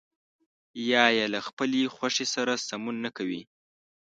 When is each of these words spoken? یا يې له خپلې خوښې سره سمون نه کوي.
یا 0.91 1.05
يې 1.17 1.25
له 1.33 1.39
خپلې 1.47 1.81
خوښې 1.95 2.25
سره 2.35 2.53
سمون 2.67 2.95
نه 3.05 3.11
کوي. 3.17 3.41